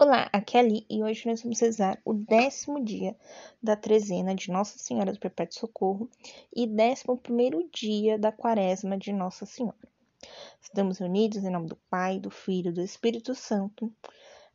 Olá, 0.00 0.30
aqui 0.32 0.56
é 0.56 0.60
Ali 0.60 0.86
e 0.88 1.02
hoje 1.02 1.26
nós 1.26 1.42
vamos 1.42 1.58
rezar 1.58 2.00
o 2.04 2.14
décimo 2.14 2.84
dia 2.84 3.16
da 3.60 3.74
trezena 3.74 4.32
de 4.32 4.48
Nossa 4.48 4.78
Senhora 4.78 5.12
do 5.12 5.18
Perpétuo 5.18 5.58
Socorro 5.58 6.08
e 6.54 6.68
décimo 6.68 7.18
primeiro 7.18 7.68
dia 7.72 8.16
da 8.16 8.30
quaresma 8.30 8.96
de 8.96 9.12
Nossa 9.12 9.44
Senhora. 9.44 9.76
Estamos 10.62 10.98
reunidos 10.98 11.42
em 11.42 11.50
nome 11.50 11.66
do 11.66 11.74
Pai, 11.90 12.20
do 12.20 12.30
Filho 12.30 12.68
e 12.68 12.74
do 12.74 12.80
Espírito 12.80 13.34
Santo. 13.34 13.92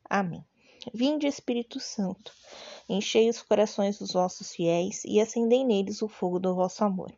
Amém. 0.08 0.42
Vinde, 0.94 1.26
Espírito 1.26 1.78
Santo, 1.78 2.32
enchei 2.88 3.28
os 3.28 3.42
corações 3.42 3.98
dos 3.98 4.12
vossos 4.12 4.54
fiéis 4.54 5.04
e 5.04 5.20
acendei 5.20 5.62
neles 5.62 6.00
o 6.00 6.08
fogo 6.08 6.38
do 6.38 6.54
vosso 6.54 6.82
amor. 6.82 7.12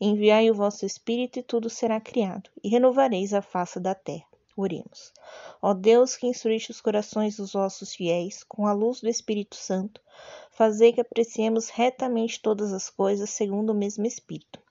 Enviai 0.00 0.50
o 0.50 0.54
vosso 0.54 0.84
Espírito 0.84 1.38
e 1.38 1.42
tudo 1.44 1.70
será 1.70 2.00
criado, 2.00 2.50
e 2.64 2.68
renovareis 2.68 3.32
a 3.32 3.40
face 3.40 3.78
da 3.78 3.94
terra. 3.94 4.33
Oremos. 4.56 5.12
Ó 5.60 5.74
Deus 5.74 6.16
que 6.16 6.26
instruíste 6.26 6.70
os 6.70 6.80
corações 6.80 7.36
dos 7.36 7.52
vossos 7.52 7.94
fiéis 7.94 8.44
com 8.44 8.66
a 8.66 8.72
luz 8.72 9.00
do 9.00 9.08
Espírito 9.08 9.56
Santo, 9.56 10.00
fazei 10.52 10.92
que 10.92 11.00
apreciemos 11.00 11.68
retamente 11.68 12.40
todas 12.40 12.72
as 12.72 12.88
coisas 12.88 13.30
segundo 13.30 13.70
o 13.70 13.74
mesmo 13.74 14.06
Espírito 14.06 14.62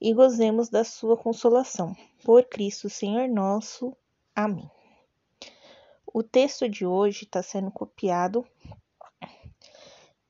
e 0.00 0.12
gozemos 0.14 0.68
da 0.68 0.82
sua 0.82 1.16
consolação. 1.16 1.94
Por 2.24 2.44
Cristo, 2.44 2.88
Senhor 2.88 3.28
nosso. 3.28 3.96
Amém. 4.34 4.68
O 6.06 6.22
texto 6.22 6.68
de 6.68 6.84
hoje 6.84 7.24
está 7.24 7.42
sendo 7.42 7.70
copiado 7.70 8.44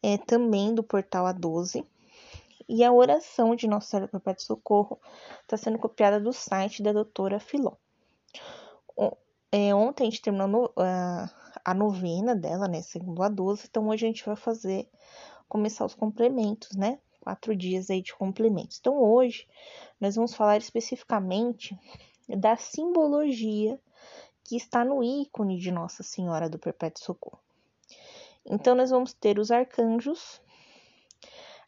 é, 0.03 0.19
também 0.19 0.75
do 0.75 0.83
portal 0.83 1.25
A12 1.27 1.87
e 2.69 2.85
a 2.85 2.93
oração 2.93 3.57
de 3.57 3.67
Nossa 3.67 3.89
Senhora 3.89 4.07
do 4.07 4.11
Perpétuo 4.11 4.45
Socorro 4.45 5.01
está 5.43 5.57
sendo 5.57 5.79
copiada 5.79 6.21
do 6.21 6.33
site 6.33 6.83
da 6.83 6.93
doutora 6.93 7.41
Filó 7.41 7.77
é, 9.53 9.75
ontem 9.75 10.05
a 10.05 10.11
gente 10.11 10.23
terminou 10.23 10.49
no, 10.49 10.73
a, 10.77 11.31
a 11.65 11.75
novena 11.75 12.35
dela, 12.35 12.69
né? 12.69 12.83
Segundo 12.83 13.23
a 13.23 13.29
12. 13.29 13.67
Então 13.69 13.89
hoje 13.89 14.07
a 14.07 14.09
gente 14.09 14.25
vai 14.25 14.37
fazer, 14.37 14.89
começar 15.49 15.85
os 15.85 15.95
complementos, 15.95 16.77
né? 16.77 16.99
Quatro 17.21 17.55
dias 17.55 17.91
aí 17.91 18.01
de 18.01 18.15
complementos. 18.15 18.79
Então 18.79 18.97
hoje 18.97 19.49
nós 20.01 20.15
vamos 20.15 20.35
falar 20.35 20.57
especificamente 20.59 21.79
da 22.29 22.57
simbologia 22.57 23.79
que 24.45 24.57
está 24.57 24.85
no 24.85 25.03
ícone 25.03 25.59
de 25.59 25.71
Nossa 25.71 26.03
Senhora 26.03 26.49
do 26.49 26.59
Perpétuo 26.59 27.05
Socorro. 27.05 27.41
Então 28.47 28.75
nós 28.75 28.91
vamos 28.91 29.13
ter 29.13 29.39
os 29.39 29.51
arcanjos 29.51 30.41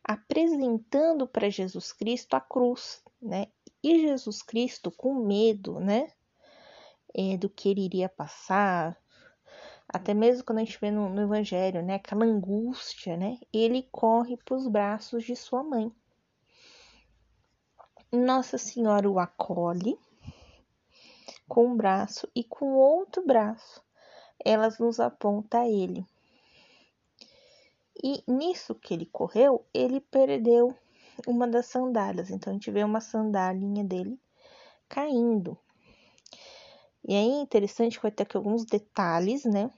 apresentando 0.02 1.26
para 1.26 1.50
Jesus 1.50 1.92
Cristo 1.92 2.34
a 2.34 2.40
cruz, 2.40 3.02
né? 3.20 3.48
E 3.82 4.00
Jesus 4.00 4.42
Cristo 4.42 4.90
com 4.90 5.14
medo, 5.14 5.78
né? 5.80 6.08
É, 7.14 7.36
do 7.36 7.48
que 7.48 7.68
ele 7.68 7.84
iria 7.84 8.08
passar, 8.08 8.96
até 9.88 10.14
mesmo 10.14 10.44
quando 10.44 10.58
a 10.58 10.64
gente 10.64 10.78
vê 10.80 10.90
no, 10.90 11.08
no 11.08 11.22
Evangelho, 11.22 11.82
né, 11.82 11.96
aquela 11.96 12.24
angústia, 12.24 13.16
né, 13.16 13.38
ele 13.52 13.88
corre 13.90 14.36
para 14.36 14.54
os 14.54 14.66
braços 14.66 15.24
de 15.24 15.36
sua 15.36 15.62
mãe. 15.62 15.92
Nossa 18.10 18.58
Senhora 18.58 19.08
o 19.08 19.18
acolhe 19.18 19.98
com 21.48 21.66
um 21.66 21.76
braço 21.76 22.28
e 22.34 22.44
com 22.44 22.74
outro 22.74 23.24
braço 23.26 23.82
elas 24.44 24.78
nos 24.78 24.98
aponta 24.98 25.60
a 25.60 25.68
ele. 25.68 26.04
E 28.02 28.22
nisso 28.26 28.74
que 28.74 28.92
ele 28.92 29.06
correu, 29.06 29.64
ele 29.72 30.00
perdeu 30.00 30.76
uma 31.26 31.46
das 31.46 31.66
sandálias. 31.66 32.30
Então 32.30 32.50
a 32.50 32.54
gente 32.54 32.70
vê 32.70 32.82
uma 32.82 33.00
sandália 33.00 33.84
dele 33.84 34.18
caindo. 34.88 35.56
E 37.04 37.14
aí, 37.14 37.28
interessante 37.28 37.96
que 37.96 38.02
vai 38.02 38.12
ter 38.12 38.22
aqui 38.22 38.36
alguns 38.36 38.64
detalhes, 38.64 39.44
né? 39.44 39.70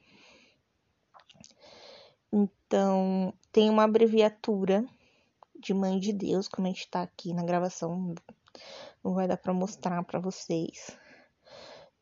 Então, 2.32 3.32
tem 3.52 3.70
uma 3.70 3.84
abreviatura 3.84 4.84
de 5.58 5.72
Mãe 5.72 5.98
de 5.98 6.12
Deus, 6.12 6.48
como 6.48 6.66
a 6.66 6.70
gente 6.70 6.90
tá 6.90 7.02
aqui 7.02 7.32
na 7.32 7.42
gravação, 7.42 8.14
não 9.02 9.14
vai 9.14 9.26
dar 9.26 9.36
para 9.36 9.54
mostrar 9.54 10.02
para 10.04 10.20
vocês. 10.20 10.90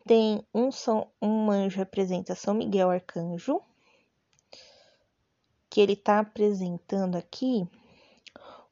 Tem 0.05 0.45
um, 0.53 0.73
São, 0.73 1.09
um 1.21 1.51
anjo 1.51 1.79
representa 1.79 2.35
São 2.35 2.55
Miguel 2.55 2.91
Arcanjo, 2.91 3.61
que 5.71 5.81
ele 5.81 5.95
tá 5.95 6.19
apresentando 6.19 7.17
aqui 7.17 7.65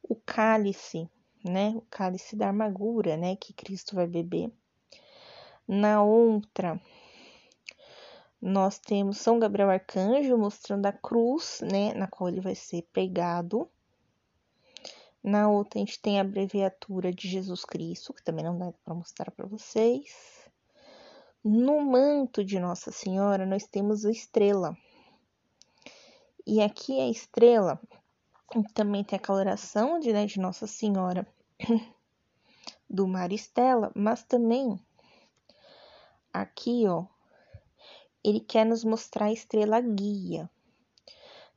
o 0.03 0.15
cálice, 0.15 1.09
né? 1.43 1.69
O 1.69 1.81
cálice 1.89 2.35
da 2.35 2.49
amargura, 2.49 3.15
né? 3.15 3.35
Que 3.37 3.53
Cristo 3.53 3.95
vai 3.95 4.07
beber. 4.07 4.51
Na 5.73 6.03
outra, 6.03 6.81
nós 8.41 8.77
temos 8.77 9.19
São 9.19 9.39
Gabriel 9.39 9.69
Arcanjo 9.69 10.37
mostrando 10.37 10.85
a 10.85 10.91
cruz, 10.91 11.61
né, 11.61 11.93
na 11.93 12.07
qual 12.07 12.27
ele 12.27 12.41
vai 12.41 12.55
ser 12.55 12.81
pregado. 12.91 13.71
Na 15.23 15.49
outra, 15.49 15.79
a 15.79 15.85
gente 15.85 15.97
tem 16.01 16.19
a 16.19 16.23
abreviatura 16.23 17.13
de 17.13 17.25
Jesus 17.25 17.63
Cristo, 17.63 18.13
que 18.13 18.21
também 18.21 18.43
não 18.43 18.57
dá 18.57 18.73
para 18.83 18.93
mostrar 18.93 19.31
para 19.31 19.47
vocês. 19.47 20.45
No 21.41 21.79
manto 21.79 22.43
de 22.43 22.59
Nossa 22.59 22.91
Senhora, 22.91 23.45
nós 23.45 23.65
temos 23.65 24.05
a 24.05 24.11
estrela. 24.11 24.77
E 26.45 26.61
aqui 26.61 26.99
a 26.99 27.07
estrela 27.07 27.79
também 28.73 29.05
tem 29.05 29.17
a 29.17 29.25
coloração 29.25 30.01
de, 30.01 30.11
né, 30.11 30.25
de 30.25 30.37
Nossa 30.37 30.67
Senhora 30.67 31.25
do 32.89 33.07
Maristela, 33.07 33.89
mas 33.95 34.21
também 34.25 34.77
aqui, 36.33 36.87
ó, 36.87 37.05
ele 38.23 38.39
quer 38.39 38.65
nos 38.65 38.83
mostrar 38.83 39.25
a 39.25 39.31
estrela 39.31 39.81
guia. 39.81 40.49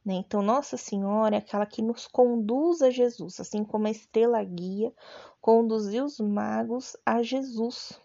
Né? 0.04 0.14
Então, 0.14 0.42
Nossa 0.42 0.76
Senhora 0.76 1.36
é 1.36 1.38
aquela 1.38 1.66
que 1.66 1.80
nos 1.80 2.06
conduz 2.06 2.82
a 2.82 2.90
Jesus, 2.90 3.40
assim 3.40 3.64
como 3.64 3.86
a 3.86 3.90
estrela 3.90 4.42
guia 4.42 4.92
conduziu 5.40 6.04
os 6.04 6.18
magos 6.20 6.96
a 7.04 7.22
Jesus. 7.22 7.98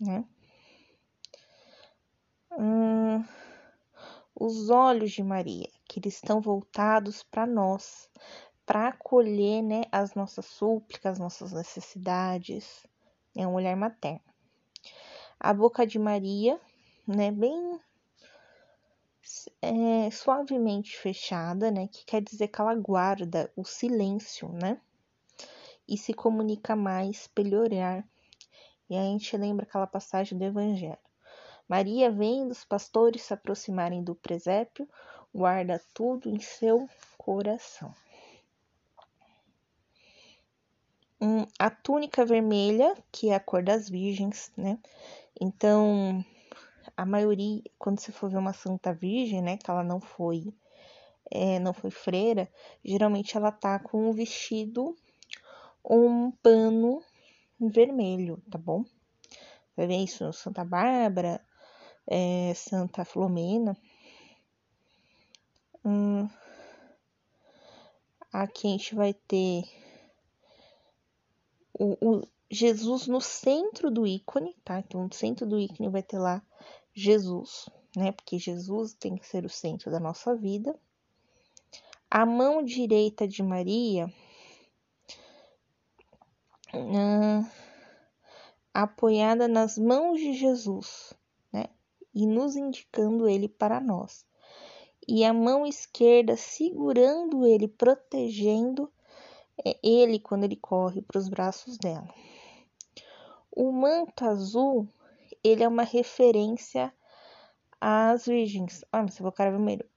Né? 0.00 0.24
Hum, 2.52 3.24
os 4.34 4.70
olhos 4.70 5.12
de 5.12 5.22
Maria, 5.22 5.68
que 5.88 5.98
eles 5.98 6.14
estão 6.14 6.40
voltados 6.40 7.22
para 7.22 7.46
nós, 7.46 8.08
para 8.64 8.88
acolher 8.88 9.62
né, 9.62 9.82
as 9.90 10.14
nossas 10.14 10.46
súplicas, 10.46 11.12
as 11.12 11.18
nossas 11.18 11.52
necessidades. 11.52 12.86
É 13.34 13.46
um 13.46 13.54
olhar 13.54 13.76
materno 13.76 14.35
a 15.38 15.52
boca 15.52 15.86
de 15.86 15.98
Maria, 15.98 16.60
né, 17.06 17.30
bem 17.30 17.80
é, 19.60 20.10
suavemente 20.10 20.96
fechada, 20.96 21.70
né, 21.70 21.88
que 21.88 22.04
quer 22.04 22.22
dizer 22.22 22.48
que 22.48 22.60
ela 22.60 22.74
guarda 22.74 23.50
o 23.56 23.64
silêncio, 23.64 24.48
né, 24.48 24.80
e 25.88 25.96
se 25.96 26.12
comunica 26.12 26.74
mais 26.74 27.26
pelo 27.28 27.60
olhar. 27.60 28.04
E 28.88 28.96
a 28.96 29.02
gente 29.02 29.36
lembra 29.36 29.64
aquela 29.64 29.86
passagem 29.86 30.38
do 30.38 30.44
Evangelho. 30.44 30.98
Maria, 31.68 32.10
vendo 32.10 32.52
os 32.52 32.64
pastores 32.64 33.22
se 33.22 33.34
aproximarem 33.34 34.02
do 34.02 34.14
presépio, 34.14 34.88
guarda 35.34 35.82
tudo 35.92 36.28
em 36.28 36.38
seu 36.38 36.88
coração. 37.18 37.92
Um, 41.20 41.46
a 41.58 41.70
túnica 41.70 42.24
vermelha, 42.24 42.94
que 43.10 43.30
é 43.30 43.34
a 43.34 43.40
cor 43.40 43.62
das 43.62 43.88
virgens, 43.88 44.52
né? 44.56 44.78
Então, 45.40 46.24
a 46.96 47.04
maioria, 47.04 47.62
quando 47.78 48.00
você 48.00 48.10
for 48.10 48.30
ver 48.30 48.38
uma 48.38 48.52
Santa 48.52 48.92
Virgem, 48.92 49.42
né, 49.42 49.56
que 49.56 49.70
ela 49.70 49.84
não 49.84 50.00
foi, 50.00 50.54
é, 51.30 51.58
não 51.58 51.72
foi 51.72 51.90
freira, 51.90 52.50
geralmente 52.84 53.36
ela 53.36 53.52
tá 53.52 53.78
com 53.78 54.08
um 54.08 54.12
vestido 54.12 54.96
ou 55.82 56.08
um 56.08 56.30
pano 56.30 57.02
vermelho, 57.60 58.42
tá 58.50 58.58
bom? 58.58 58.84
Vai 59.76 59.86
ver 59.86 59.96
isso 59.96 60.32
Santa 60.32 60.64
Bárbara, 60.64 61.40
é, 62.06 62.52
Santa 62.54 63.04
Filomena. 63.04 63.76
Hum, 65.84 66.28
aqui 68.32 68.66
a 68.66 68.70
gente 68.70 68.94
vai 68.94 69.14
ter 69.14 69.64
o, 71.78 72.26
Jesus 72.50 73.06
no 73.06 73.20
centro 73.20 73.90
do 73.90 74.06
ícone, 74.06 74.54
tá? 74.64 74.78
Então, 74.78 75.04
no 75.04 75.12
centro 75.12 75.46
do 75.46 75.58
ícone 75.58 75.88
vai 75.88 76.02
ter 76.02 76.18
lá 76.18 76.42
Jesus, 76.94 77.68
né? 77.96 78.12
Porque 78.12 78.38
Jesus 78.38 78.94
tem 78.94 79.16
que 79.16 79.26
ser 79.26 79.44
o 79.44 79.50
centro 79.50 79.90
da 79.90 79.98
nossa 79.98 80.34
vida. 80.34 80.78
A 82.08 82.24
mão 82.24 82.62
direita 82.62 83.26
de 83.26 83.42
Maria, 83.42 84.12
ah, 86.72 87.50
apoiada 88.72 89.48
nas 89.48 89.76
mãos 89.76 90.20
de 90.20 90.32
Jesus, 90.34 91.12
né? 91.52 91.64
E 92.14 92.26
nos 92.26 92.54
indicando 92.54 93.28
ele 93.28 93.48
para 93.48 93.80
nós. 93.80 94.24
E 95.08 95.24
a 95.24 95.32
mão 95.32 95.66
esquerda 95.66 96.36
segurando 96.36 97.46
ele, 97.46 97.66
protegendo 97.68 98.90
é, 99.64 99.78
ele 99.82 100.18
quando 100.18 100.44
ele 100.44 100.56
corre 100.56 101.02
para 101.02 101.18
os 101.18 101.28
braços 101.28 101.78
dela. 101.78 102.08
O 103.50 103.72
manto 103.72 104.24
azul, 104.24 104.88
ele 105.42 105.62
é 105.62 105.68
uma 105.68 105.82
referência 105.82 106.92
as 107.80 108.26
virgens. 108.26 108.84
Ah, 108.90 109.02
mas 109.02 109.18
vai 109.18 109.32
cara 109.32 109.50
vermelho. 109.50 109.88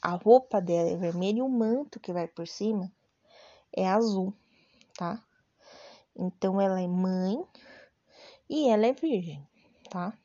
A 0.00 0.10
roupa 0.10 0.60
dela 0.60 0.88
é 0.90 0.96
vermelha 0.96 1.38
e 1.38 1.42
o 1.42 1.48
manto 1.48 1.98
que 2.00 2.12
vai 2.12 2.28
por 2.28 2.46
cima 2.46 2.92
é 3.72 3.86
azul, 3.86 4.32
tá? 4.96 5.22
Então 6.14 6.60
ela 6.60 6.80
é 6.80 6.86
mãe 6.86 7.44
e 8.48 8.68
ela 8.68 8.86
é 8.86 8.92
virgem, 8.92 9.46
tá? 9.90 10.16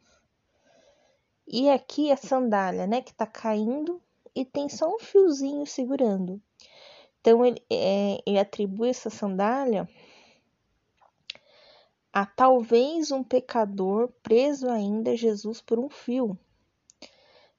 E 1.48 1.70
aqui 1.70 2.12
a 2.12 2.18
sandália, 2.18 2.88
né, 2.88 3.02
que 3.02 3.14
tá 3.14 3.26
caindo 3.26 4.02
e 4.34 4.46
tem 4.46 4.70
só 4.70 4.88
um 4.88 5.00
fiozinho 5.00 5.66
segurando. 5.66 6.42
Então 7.22 7.46
ele, 7.46 7.64
é, 7.72 8.18
ele 8.26 8.40
atribui 8.40 8.90
essa 8.90 9.10
sandália 9.10 9.88
a 12.12 12.26
talvez 12.26 13.12
um 13.12 13.24
pecador 13.24 14.12
preso 14.22 14.70
ainda 14.70 15.12
a 15.12 15.16
Jesus 15.16 15.62
por 15.62 15.80
um 15.80 15.90
fio, 15.90 16.38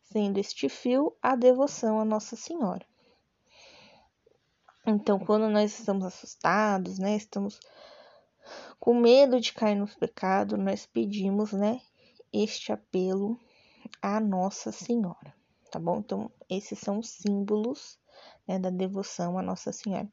sendo 0.03 0.39
este 0.39 0.69
fio 0.69 1.17
a 1.23 1.35
devoção 1.37 2.01
a 2.01 2.05
Nossa 2.05 2.37
Senhora. 2.37 2.85
Então, 4.85 5.19
quando 5.19 5.49
nós 5.49 5.79
estamos 5.79 6.05
assustados, 6.05 6.99
né, 6.99 7.17
estamos 7.17 7.61
com 8.81 8.95
medo 8.95 9.41
de 9.41 9.53
cair 9.53 9.77
no 9.77 9.87
pecado, 9.87 10.59
nós 10.59 10.85
pedimos, 10.85 11.53
né, 11.53 11.81
este 12.33 12.73
apelo 12.73 13.39
à 14.03 14.19
Nossa 14.19 14.73
Senhora, 14.73 15.33
tá 15.71 15.79
bom? 15.79 15.99
Então, 15.99 16.31
esses 16.51 16.81
são 16.81 16.99
os 16.99 17.09
símbolos 17.09 18.02
né, 18.47 18.59
da 18.59 18.71
devoção 18.71 19.39
à 19.39 19.43
Nossa 19.43 19.73
Senhora. 19.73 20.09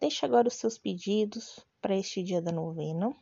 Deixe 0.00 0.24
agora 0.24 0.48
os 0.48 0.54
seus 0.54 0.78
pedidos 0.78 1.64
para 1.80 1.96
este 1.96 2.22
dia 2.22 2.40
da 2.42 2.52
novena. 2.52 3.14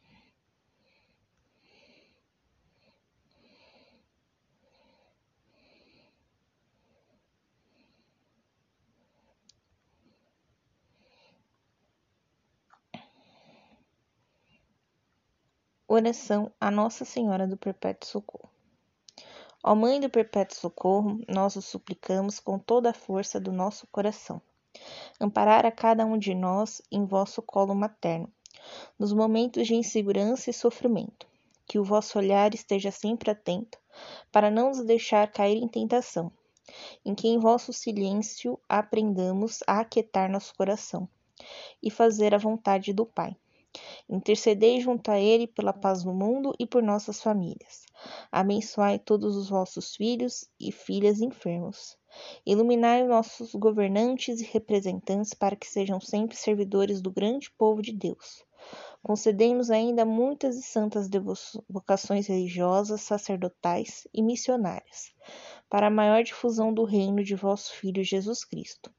Oração 15.87 16.51
a 16.59 16.71
Nossa 16.71 17.05
Senhora 17.05 17.47
do 17.47 17.57
Perpétuo 17.59 18.09
Socorro. 18.09 18.62
Ó 19.65 19.77
Mãe 19.77 20.01
do 20.01 20.11
Perpétuo 20.11 20.59
Socorro, 20.59 21.21
nós 21.29 21.55
o 21.55 21.63
suplicamos 21.63 22.41
com 22.41 22.59
toda 22.59 22.91
a 22.91 22.95
força 22.95 23.39
do 23.39 23.53
nosso 23.53 23.87
coração. 23.93 24.43
Amparar 25.21 25.65
a 25.65 25.71
cada 25.71 26.05
um 26.05 26.19
de 26.19 26.35
nós 26.35 26.83
em 26.91 27.05
vosso 27.05 27.41
colo 27.41 27.73
materno, 27.73 28.29
nos 28.99 29.13
momentos 29.13 29.69
de 29.69 29.77
insegurança 29.77 30.51
e 30.51 30.53
sofrimento. 30.53 31.29
Que 31.65 31.79
o 31.79 31.85
vosso 31.85 32.19
olhar 32.19 32.53
esteja 32.55 32.91
sempre 32.91 33.31
atento, 33.31 33.79
para 34.33 34.51
não 34.51 34.71
nos 34.71 34.85
deixar 34.85 35.31
cair 35.31 35.63
em 35.63 35.69
tentação. 35.69 36.33
Em 37.05 37.15
que 37.15 37.29
em 37.29 37.39
vosso 37.39 37.73
silêncio 37.73 38.59
aprendamos 38.69 39.61
a 39.65 39.79
aquietar 39.79 40.29
nosso 40.29 40.53
coração 40.57 41.09
e 41.81 41.89
fazer 41.89 42.35
a 42.35 42.39
vontade 42.39 42.93
do 42.93 43.07
Pai 43.07 43.37
Intercedei 44.09 44.81
junto 44.81 45.11
a 45.11 45.19
Ele 45.19 45.47
pela 45.47 45.73
paz 45.73 46.03
do 46.03 46.13
mundo 46.13 46.55
e 46.59 46.67
por 46.67 46.83
nossas 46.83 47.23
famílias. 47.23 47.87
Abençoai 48.31 48.99
todos 48.99 49.37
os 49.37 49.49
vossos 49.49 49.97
filhos 49.97 50.49
e 50.61 50.71
filhas 50.71 51.21
enfermos. 51.21 51.97
Iluminai 52.45 53.05
nossos 53.05 53.55
governantes 53.55 54.41
e 54.41 54.45
representantes 54.45 55.33
para 55.33 55.57
que 55.57 55.67
sejam 55.67 56.01
sempre 56.01 56.37
servidores 56.37 57.01
do 57.01 57.11
grande 57.11 57.51
povo 57.57 57.81
de 57.81 57.93
Deus. 57.93 58.45
Concedei-nos 59.03 59.71
ainda 59.71 60.05
muitas 60.05 60.57
e 60.57 60.63
santas 60.63 61.09
vocações 61.69 62.27
religiosas, 62.27 63.01
sacerdotais 63.01 64.07
e 64.13 64.23
missionárias, 64.23 65.15
para 65.71 65.87
a 65.87 65.91
maior 65.91 66.23
difusão 66.23 66.75
do 66.75 66.85
reino 66.85 67.25
de 67.25 67.35
vosso 67.35 67.73
Filho 67.75 68.05
Jesus 68.05 68.45
Cristo 68.45 68.93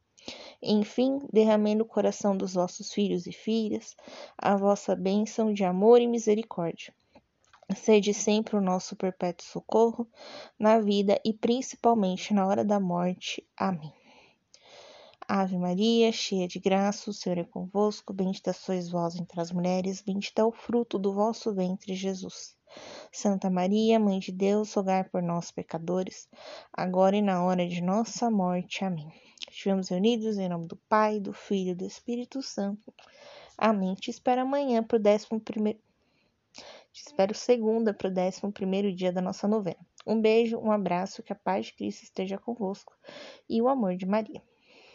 enfim, 0.63 1.19
derramei 1.31 1.75
no 1.75 1.85
coração 1.85 2.35
dos 2.35 2.53
vossos 2.53 2.93
filhos 2.93 3.27
e 3.27 3.31
filhas 3.31 3.95
a 4.37 4.55
vossa 4.55 4.95
bênção 4.95 5.53
de 5.53 5.63
amor 5.63 6.01
e 6.01 6.07
misericórdia. 6.07 6.93
Sede 7.75 8.13
sempre 8.13 8.55
o 8.55 8.61
nosso 8.61 8.95
perpétuo 8.95 9.45
socorro 9.45 10.07
na 10.59 10.79
vida 10.79 11.19
e 11.25 11.33
principalmente 11.33 12.33
na 12.33 12.45
hora 12.45 12.63
da 12.63 12.79
morte. 12.79 13.45
Amém. 13.57 13.93
Ave 15.27 15.57
Maria, 15.57 16.11
cheia 16.11 16.47
de 16.47 16.59
graça, 16.59 17.09
o 17.09 17.13
Senhor 17.13 17.37
é 17.37 17.43
convosco, 17.43 18.13
bendita 18.13 18.51
sois 18.51 18.89
vós 18.89 19.15
entre 19.15 19.39
as 19.39 19.51
mulheres, 19.51 20.01
bendito 20.01 20.37
é 20.39 20.43
o 20.43 20.51
fruto 20.51 20.99
do 20.99 21.13
vosso 21.13 21.53
ventre, 21.53 21.95
Jesus. 21.95 22.55
Santa 23.15 23.47
Maria, 23.47 23.99
Mãe 23.99 24.17
de 24.17 24.31
Deus, 24.31 24.73
rogai 24.73 25.03
por 25.03 25.21
nós, 25.21 25.51
pecadores, 25.51 26.27
agora 26.73 27.15
e 27.15 27.21
na 27.21 27.43
hora 27.43 27.67
de 27.67 27.79
nossa 27.79 28.31
morte. 28.31 28.83
Amém. 28.83 29.07
Estivemos 29.47 29.89
reunidos 29.89 30.39
em 30.39 30.49
nome 30.49 30.65
do 30.65 30.75
Pai, 30.89 31.19
do 31.19 31.31
Filho 31.31 31.73
e 31.73 31.75
do 31.75 31.85
Espírito 31.85 32.41
Santo. 32.41 32.91
Amém. 33.55 33.93
Te 33.93 34.09
espero 34.09 34.41
amanhã 34.41 34.81
para 34.81 34.97
o 34.97 34.99
décimo 34.99 35.39
primeiro. 35.39 35.79
Te 36.91 37.03
espero 37.05 37.35
segunda 37.35 37.93
para 37.93 38.07
o 38.07 38.11
décimo 38.11 38.51
primeiro 38.51 38.91
dia 38.91 39.13
da 39.13 39.21
nossa 39.21 39.47
novena. 39.47 39.85
Um 40.07 40.19
beijo, 40.19 40.57
um 40.57 40.71
abraço, 40.71 41.21
que 41.21 41.31
a 41.31 41.35
paz 41.35 41.67
de 41.67 41.73
Cristo 41.75 42.01
esteja 42.01 42.39
convosco 42.39 42.93
e 43.47 43.61
o 43.61 43.67
amor 43.67 43.95
de 43.95 44.07
Maria. 44.07 44.41